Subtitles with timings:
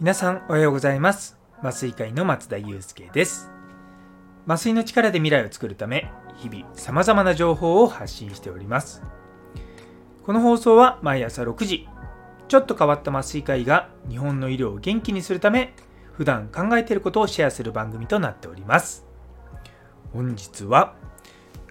[0.00, 1.38] 皆さんおはようございます。
[1.60, 3.52] 麻酔会の松田祐介です。
[4.48, 9.04] 麻酔の力で未来を作るため日々さまざまな情報を発信しております。
[10.24, 11.88] この放送は毎朝6時
[12.48, 15.74] ちょっと変わった麻酔科医が日本の医療を元気にするため
[16.12, 19.06] 普段考えていることをシェアする番組となっております。
[20.12, 20.96] 本日は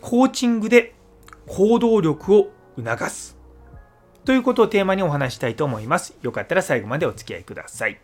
[0.00, 0.94] コーチングで
[1.46, 3.36] 行動力を促す。
[4.24, 6.14] ということをテーマにお話したいと思います。
[6.22, 8.00] よかったら最後までお付き合いください。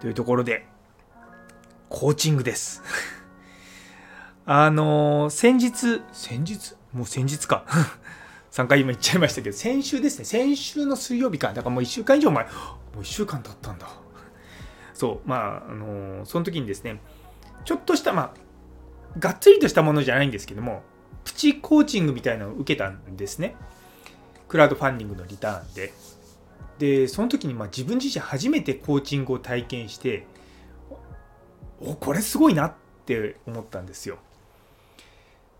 [0.00, 0.66] というところで
[1.88, 2.82] コーチングです。
[4.46, 6.74] あの先日先日？
[6.92, 7.64] もう先日か。
[8.50, 12.50] 3回今言っちゃいましたけど、先週ですね、先週の水曜日か、だからもう1週間以上前、も
[12.96, 13.86] う1週間経ったんだ。
[14.92, 17.00] そう、まあ、あのー、その時にですね、
[17.64, 20.82] ちょっとした、まあ、がっつりとしたものじゃないんですけども、
[21.24, 23.56] プチコーチングみたいなのを受けたんですね。
[24.48, 25.92] クラウドファンディングのリターンで。
[26.78, 30.26] で、その時にまあ自分自身初めてコーチングを体験して、
[31.80, 32.74] お、これすごいなっ
[33.06, 34.18] て思ったんですよ。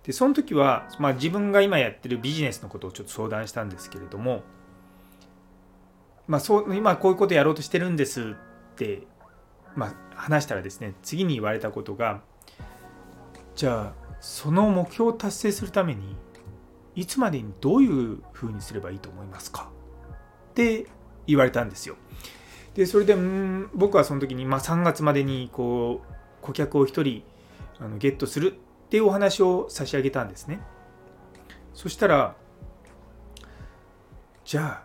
[0.04, 4.42] でその時は、まあ、自分が今やってるビジネスのことをちょっと相談したんですけれども、
[6.26, 8.34] まあ、そう今こういうことやろうとしてるんです
[8.72, 9.02] って、
[9.76, 12.22] まあ、話したらですね次に言われたことが
[13.54, 16.16] じゃあその目標を達成するために
[16.94, 19.70] いつまでにどういうふうにすればいいと思いますか？
[20.50, 20.86] って
[21.26, 21.96] 言われたんですよ。
[22.74, 23.16] でそれで
[23.74, 27.22] 僕はその時に、まあ、3月までにこう顧客を1人
[27.84, 30.60] あのゲットするっていうお話を差し上げたんですね。
[31.74, 32.36] そしたら
[34.44, 34.84] じゃ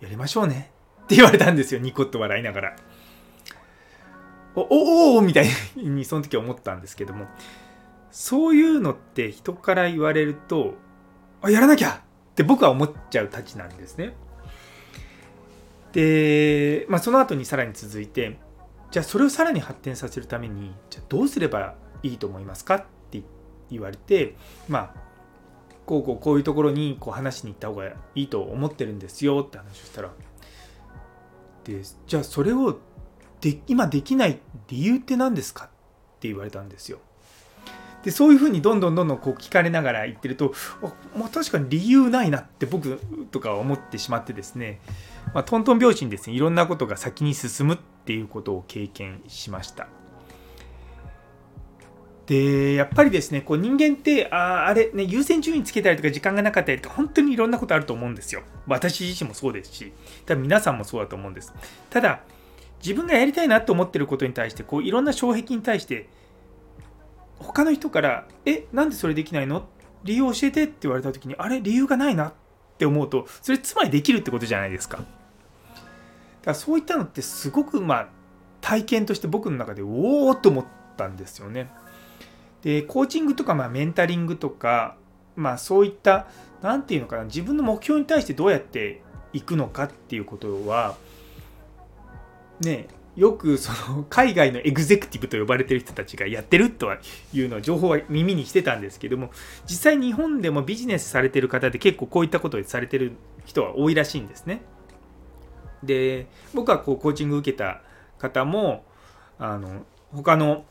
[0.00, 0.72] やりましょうね。
[1.04, 2.76] って言われたんですよニコッと笑いながら。
[4.54, 7.26] おおおみたいにその時思ったんですけども。
[8.10, 10.74] そういうのって人から言われると
[11.42, 14.14] あやらなきゃって僕は思っちゃうたちなんですね。
[15.92, 18.38] で、まあ、その後にさらに続いて
[18.90, 22.76] じゃあそれをさらに発展させるためにじゃどうすればいいと思いますか？
[22.76, 23.22] って
[23.70, 24.34] 言われて
[24.68, 24.94] まあ
[25.86, 29.44] こうこうこういうところにこう話しに行った方がいいと思ってるんですよ。
[29.46, 30.10] って話をしたら
[31.64, 32.78] でじゃあそれを
[33.40, 35.64] で今できない理由って何ですか？
[35.64, 35.68] っ
[36.20, 36.98] て言われたんですよ。
[38.06, 43.00] でそういうふうにどんどんどんどんこう聞かれながら言ってるとあ、まあ、確かに理由ないなって僕
[43.32, 44.80] とか思ってしまってですね、
[45.34, 49.88] まあ、トントン拍子にですねいろんなことが先に進むっていうことを経験しました。
[52.26, 58.42] でやっぱりですねこう人間ってああれね優先順位つけたりとか時間がなかったりとか本当にいろんなことあると思うんですよ。
[58.68, 59.92] 私自身もそうですし
[60.26, 61.52] 多分皆さんもそうだと思うんです。
[61.90, 62.20] ただ
[62.78, 66.08] 自分がやりたいなと思ってることに対してこういろんな障壁に対して
[67.38, 69.66] 他の人から「えなんでそれできないの?」
[70.04, 72.32] 理由教えてって言われた時にあれ理由がないなっ
[72.78, 75.06] て思うとそれつまりできるってことじゃないですかだか
[76.44, 78.08] らそういったのってすごくまあ
[78.60, 80.64] 体験として僕の中でおおと思っ
[80.96, 81.70] たんですよね
[82.62, 84.96] でコーチングとか、まあ、メンタリングとか、
[85.34, 86.26] まあ、そういった
[86.62, 90.96] 何て言うのかな自分の目標に対してどうやっていくのかっていうことは
[92.60, 96.98] ねよくその海外のエグゼクティブと呼ばれてる人たちがやってるとは
[97.32, 99.30] いうのは情報は耳にしてたんですけども
[99.66, 103.16] 実際日本でもビジネスされてる方で結構こういったことをされてる
[103.46, 104.60] 人は多いらしいんですね。
[105.82, 107.80] で僕はこうコーチング受けた
[108.18, 108.84] 方も
[109.38, 110.64] あの他の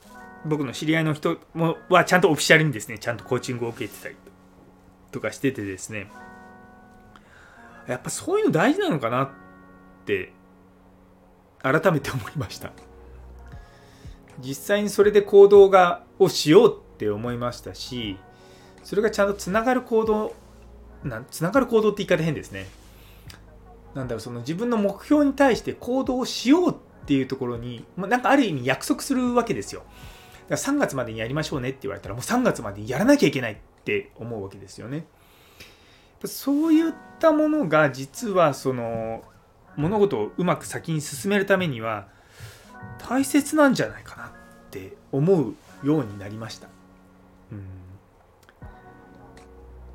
[0.45, 4.15] 僕の知り合いの人もはちゃんとオフィシャルにですねちゃんとコーチングを受けてたり
[5.11, 6.11] とかしててですね
[7.87, 9.29] やっぱそういうの大事なのかなっ
[10.05, 10.33] て
[11.71, 12.71] 改めて思いました。
[14.39, 18.17] 実際にそれで行動がをしようって思いましたし
[18.83, 20.35] それがちゃんとつながる行動
[21.03, 22.67] なつながる行動って言い方変ですね。
[23.93, 29.83] なんだろうその自分の目標に対して行動をしようっていうところになんかある意味約束するわけですよ。
[30.49, 35.05] だから3月までにやりましょうねって言われたらもう3月までにやらなきゃいけないって思うわけですよね。
[36.25, 39.23] そういったものが実はその
[39.77, 42.07] 物事をうまく先に進めるためには
[42.97, 44.29] 大切なんじゃないかなっ
[44.71, 46.67] て思うようになりました。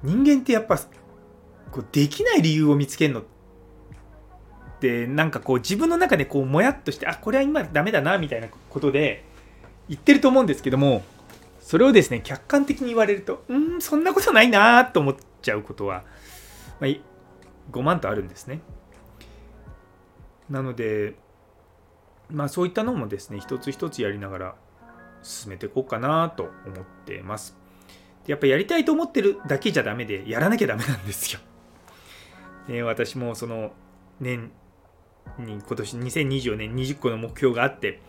[0.02, 0.78] 人間ってやっぱ
[1.70, 3.24] こうできない理由を見つけるのっ
[4.80, 9.24] てなんかこう自分の中でこうもやっとしてあこれは今ダメだなみたいなことで
[9.88, 11.02] 言ってると思うんですけども
[11.60, 16.04] それをですね客観的に言われるとうんそんなことないなと思っちゃうことは、
[16.80, 16.90] まあ、
[17.70, 18.60] 5万とあるんですね
[20.50, 21.14] なので
[22.28, 24.54] まあそういったのもですね一つ一つやりながら
[25.22, 27.60] 進めていこうかなと思ってます
[28.26, 31.40] やっぱやりたいと思ってるだけじゃダメで、やらなきゃダメなんですよ。
[32.68, 33.72] ね、私もその
[34.20, 34.52] 年
[35.38, 38.00] に今年2024年20個の目標があって、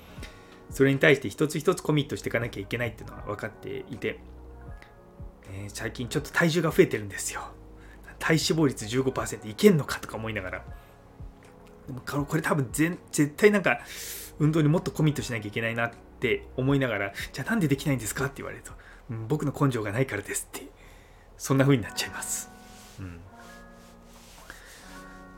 [0.70, 4.20] それに対して一つ一つコミットしていかなきゃいけないっていうのは分かっていて、
[5.52, 7.42] え、最近ちょっと体重が増えてるんですよ。
[8.20, 10.66] 体脂肪率15%いけんのかとか思いながら。
[11.88, 13.80] でもこれ多分絶対なんか
[14.40, 18.72] 運動にもっとコミットしなきゃいけないなって思いながら、じゃあなんでできないんですかって言われると、
[19.10, 20.68] うん、僕の根性がないからですって、
[21.38, 22.50] そんな風になっちゃいます。
[23.00, 23.20] うん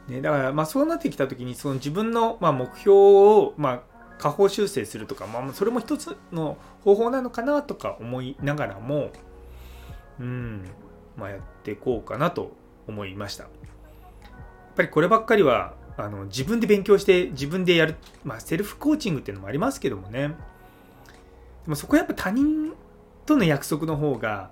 [0.08, 9.12] ね、だからまあそうなってきた時にその自分のまあ目標をまあ下方修正するとか、まあ、それも一つの方法なのかなとか思いながらも、
[10.20, 10.64] うん、
[11.18, 12.52] まあ、やっていこうかなと
[12.88, 13.44] 思いました。
[13.44, 13.52] やっ
[14.76, 20.30] ぱりこればっかりはあの自分で勉強して自分でやる、まあ、セルフコーチングっていうのもありますけどもね。
[21.66, 22.74] でもそこはやっぱ他人
[23.26, 24.52] との約束の方が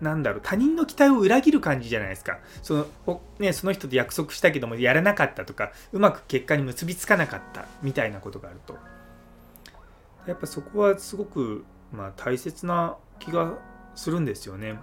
[0.00, 2.38] なんだろう他人の期待を裏切る感じじゃないですか。
[2.62, 8.76] その,、ね、その人と約束したけどもやらなかったとかうまく結果に結びつかなかったみたいなことがあると。
[10.26, 13.54] やっぱそこはすごく、まあ、大切な気が
[13.94, 14.78] するんですよね。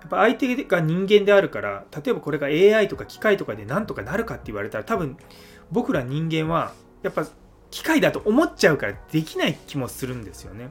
[0.00, 5.16] やっぱ相手が人間であるから例えばこれが AI とか機械とかでなんとかなるかって言われたら多分
[5.70, 6.72] 僕ら人間は
[7.02, 7.26] やっぱ
[7.70, 10.70] 機械だと思っちゃうからできない気もするんですよね。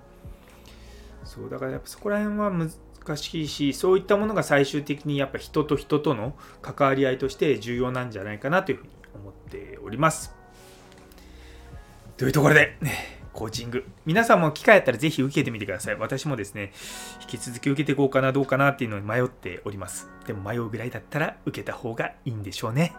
[1.23, 10.33] そうだからやっぱそこら辺は難しいしそういったものが最終的にやっぱ人と人との関わり合いとして重要なんじゃないかなというふうに思っております。
[12.15, 13.85] というところで、ねコーチング。
[14.07, 15.95] 皆さんも機会あったらぜひ受けてみてください。
[15.95, 16.71] 私もですね、
[17.21, 20.09] 引き続き受けていこうかな、どうかなっていうのに迷っております。
[20.25, 22.95] でも迷うぐらいだったら受けた方がいいんでしょうね。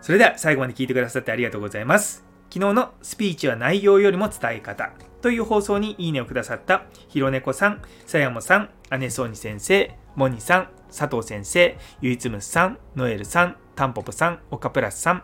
[0.00, 2.24] それでは最後まで聞いてくださってありがとうございます。
[2.48, 15.22] 昨日のスピーチは内容よりも伝え方という放送にいいねをくださったひろねこさん、さやもさん、姉そうに先生、もにさん、佐藤先生、ゆいつむさん、ノエルさん、たんぽぽさん、おかプラスさん、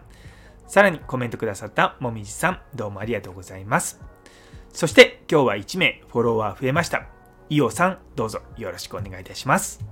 [0.67, 4.01] さらにコメントくださったもみじさん、どうもありがとうございます。
[4.73, 7.07] そして今日は1名フォロワー増えました。
[7.49, 9.85] 伊オさん、どうぞよろしくお願いいたします。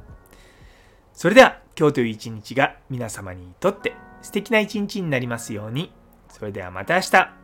[1.12, 5.93] それでは今日という一日が皆様にとって素敵な一日になりますように。
[6.29, 7.44] それではまた明日。